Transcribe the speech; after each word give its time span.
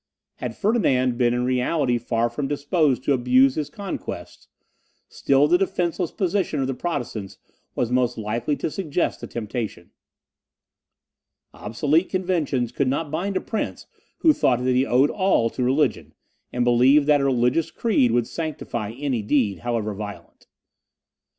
Had 0.37 0.57
Ferdinand 0.57 1.19
been 1.19 1.31
in 1.31 1.45
reality 1.45 1.99
far 1.99 2.27
from 2.31 2.47
disposed 2.47 3.03
to 3.03 3.13
abuse 3.13 3.53
his 3.53 3.69
conquests, 3.69 4.47
still 5.07 5.47
the 5.47 5.59
defenceless 5.59 6.09
position 6.09 6.59
of 6.59 6.65
the 6.65 6.73
Protestants 6.73 7.37
was 7.75 7.91
most 7.91 8.17
likely 8.17 8.55
to 8.55 8.71
suggest 8.71 9.21
the 9.21 9.27
temptation. 9.27 9.91
Obsolete 11.53 12.09
conventions 12.09 12.71
could 12.71 12.87
not 12.87 13.11
bind 13.11 13.37
a 13.37 13.41
prince 13.41 13.85
who 14.25 14.33
thought 14.33 14.63
that 14.63 14.73
he 14.73 14.87
owed 14.87 15.11
all 15.11 15.51
to 15.51 15.61
religion, 15.61 16.15
and 16.51 16.63
believed 16.65 17.05
that 17.05 17.21
a 17.21 17.25
religious 17.25 17.69
creed 17.69 18.09
would 18.09 18.25
sanctify 18.25 18.93
any 18.93 19.21
deed, 19.21 19.59
however 19.59 19.93
violent. 19.93 20.47